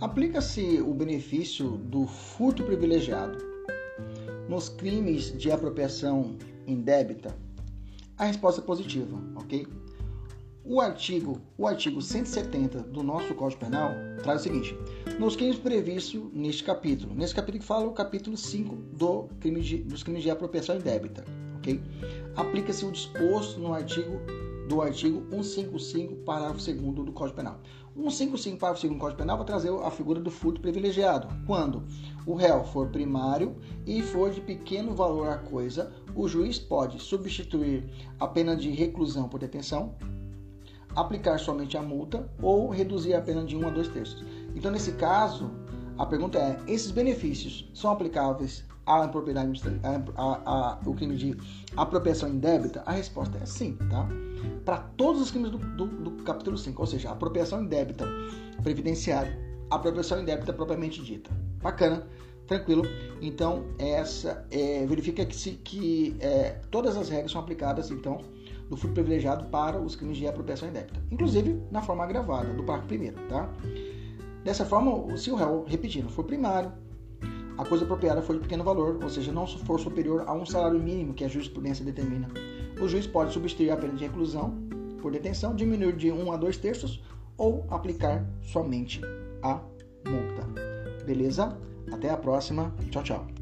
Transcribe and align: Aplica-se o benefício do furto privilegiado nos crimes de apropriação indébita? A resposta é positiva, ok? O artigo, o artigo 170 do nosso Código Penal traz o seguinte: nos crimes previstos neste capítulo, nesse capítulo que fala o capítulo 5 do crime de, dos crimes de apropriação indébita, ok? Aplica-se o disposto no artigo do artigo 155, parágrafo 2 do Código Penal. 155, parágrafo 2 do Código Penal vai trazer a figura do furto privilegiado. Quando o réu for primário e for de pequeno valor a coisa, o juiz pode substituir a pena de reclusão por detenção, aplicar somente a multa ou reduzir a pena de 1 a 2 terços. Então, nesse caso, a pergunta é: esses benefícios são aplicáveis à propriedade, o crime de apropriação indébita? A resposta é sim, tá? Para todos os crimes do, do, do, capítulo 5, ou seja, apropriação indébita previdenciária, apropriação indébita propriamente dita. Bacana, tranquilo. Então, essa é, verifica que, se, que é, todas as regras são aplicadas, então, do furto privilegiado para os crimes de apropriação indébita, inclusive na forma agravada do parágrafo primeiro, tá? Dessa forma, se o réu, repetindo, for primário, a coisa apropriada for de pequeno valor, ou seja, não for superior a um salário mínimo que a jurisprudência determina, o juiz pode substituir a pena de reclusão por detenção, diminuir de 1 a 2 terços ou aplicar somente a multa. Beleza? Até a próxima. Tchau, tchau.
Aplica-se 0.00 0.80
o 0.80 0.94
benefício 0.94 1.72
do 1.72 2.06
furto 2.06 2.64
privilegiado 2.64 3.36
nos 4.48 4.70
crimes 4.70 5.36
de 5.36 5.52
apropriação 5.52 6.38
indébita? 6.66 7.36
A 8.16 8.24
resposta 8.24 8.62
é 8.62 8.64
positiva, 8.64 9.18
ok? 9.36 9.66
O 10.64 10.80
artigo, 10.80 11.38
o 11.58 11.66
artigo 11.66 12.00
170 12.00 12.78
do 12.84 13.02
nosso 13.02 13.34
Código 13.34 13.60
Penal 13.60 13.92
traz 14.22 14.40
o 14.40 14.44
seguinte: 14.44 14.74
nos 15.18 15.36
crimes 15.36 15.58
previstos 15.58 16.32
neste 16.32 16.64
capítulo, 16.64 17.14
nesse 17.14 17.34
capítulo 17.34 17.60
que 17.60 17.66
fala 17.66 17.86
o 17.86 17.92
capítulo 17.92 18.38
5 18.38 18.74
do 18.96 19.28
crime 19.38 19.60
de, 19.60 19.76
dos 19.82 20.02
crimes 20.02 20.22
de 20.22 20.30
apropriação 20.30 20.76
indébita, 20.76 21.26
ok? 21.58 21.78
Aplica-se 22.36 22.86
o 22.86 22.90
disposto 22.90 23.60
no 23.60 23.74
artigo 23.74 24.18
do 24.70 24.80
artigo 24.80 25.26
155, 25.30 26.14
parágrafo 26.24 26.64
2 26.64 27.04
do 27.04 27.12
Código 27.12 27.36
Penal. 27.36 27.58
155, 27.96 28.56
parágrafo 28.56 28.86
2 28.86 28.94
do 28.94 29.00
Código 29.00 29.18
Penal 29.18 29.36
vai 29.36 29.44
trazer 29.44 29.68
a 29.68 29.90
figura 29.90 30.20
do 30.20 30.30
furto 30.30 30.60
privilegiado. 30.60 31.26
Quando 31.44 31.82
o 32.24 32.36
réu 32.36 32.62
for 32.62 32.88
primário 32.88 33.56
e 33.84 34.00
for 34.00 34.30
de 34.30 34.40
pequeno 34.40 34.94
valor 34.94 35.28
a 35.28 35.38
coisa, 35.38 35.92
o 36.14 36.28
juiz 36.28 36.56
pode 36.56 37.00
substituir 37.00 37.90
a 38.20 38.28
pena 38.28 38.54
de 38.54 38.70
reclusão 38.70 39.28
por 39.28 39.40
detenção, 39.40 39.96
aplicar 40.94 41.38
somente 41.40 41.76
a 41.76 41.82
multa 41.82 42.30
ou 42.40 42.68
reduzir 42.68 43.14
a 43.14 43.20
pena 43.20 43.44
de 43.44 43.56
1 43.56 43.66
a 43.66 43.70
2 43.70 43.88
terços. 43.88 44.24
Então, 44.54 44.70
nesse 44.70 44.92
caso, 44.92 45.50
a 46.00 46.06
pergunta 46.06 46.38
é: 46.38 46.58
esses 46.66 46.90
benefícios 46.90 47.70
são 47.74 47.90
aplicáveis 47.90 48.64
à 48.86 49.06
propriedade, 49.06 49.60
o 50.86 50.94
crime 50.94 51.14
de 51.14 51.36
apropriação 51.76 52.30
indébita? 52.30 52.82
A 52.86 52.92
resposta 52.92 53.36
é 53.36 53.44
sim, 53.44 53.76
tá? 53.90 54.08
Para 54.64 54.78
todos 54.78 55.20
os 55.20 55.30
crimes 55.30 55.50
do, 55.50 55.58
do, 55.58 55.86
do, 55.86 56.22
capítulo 56.22 56.56
5, 56.56 56.80
ou 56.80 56.86
seja, 56.86 57.10
apropriação 57.10 57.62
indébita 57.62 58.08
previdenciária, 58.62 59.38
apropriação 59.70 60.22
indébita 60.22 60.54
propriamente 60.54 61.02
dita. 61.04 61.30
Bacana, 61.62 62.06
tranquilo. 62.46 62.84
Então, 63.20 63.66
essa 63.78 64.46
é, 64.50 64.86
verifica 64.86 65.26
que, 65.26 65.36
se, 65.36 65.50
que 65.52 66.16
é, 66.20 66.60
todas 66.70 66.96
as 66.96 67.10
regras 67.10 67.30
são 67.32 67.42
aplicadas, 67.42 67.90
então, 67.90 68.22
do 68.70 68.76
furto 68.76 68.94
privilegiado 68.94 69.44
para 69.50 69.78
os 69.78 69.96
crimes 69.96 70.16
de 70.16 70.26
apropriação 70.26 70.68
indébita, 70.68 70.98
inclusive 71.10 71.60
na 71.70 71.82
forma 71.82 72.04
agravada 72.04 72.54
do 72.54 72.62
parágrafo 72.62 72.88
primeiro, 72.88 73.16
tá? 73.28 73.52
Dessa 74.44 74.64
forma, 74.64 75.16
se 75.16 75.30
o 75.30 75.34
réu, 75.34 75.64
repetindo, 75.66 76.08
for 76.08 76.24
primário, 76.24 76.72
a 77.58 77.64
coisa 77.64 77.84
apropriada 77.84 78.22
for 78.22 78.34
de 78.34 78.40
pequeno 78.40 78.64
valor, 78.64 78.98
ou 79.02 79.10
seja, 79.10 79.30
não 79.30 79.46
for 79.46 79.78
superior 79.78 80.24
a 80.26 80.32
um 80.32 80.46
salário 80.46 80.80
mínimo 80.80 81.12
que 81.12 81.24
a 81.24 81.28
jurisprudência 81.28 81.84
determina, 81.84 82.28
o 82.80 82.88
juiz 82.88 83.06
pode 83.06 83.32
substituir 83.32 83.70
a 83.70 83.76
pena 83.76 83.94
de 83.94 84.04
reclusão 84.04 84.54
por 85.02 85.12
detenção, 85.12 85.54
diminuir 85.54 85.94
de 85.94 86.10
1 86.10 86.32
a 86.32 86.36
2 86.36 86.56
terços 86.56 87.02
ou 87.36 87.66
aplicar 87.70 88.26
somente 88.42 89.00
a 89.42 89.60
multa. 90.08 90.46
Beleza? 91.04 91.58
Até 91.92 92.10
a 92.10 92.16
próxima. 92.16 92.74
Tchau, 92.90 93.02
tchau. 93.02 93.39